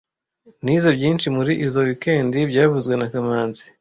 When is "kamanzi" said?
3.13-3.61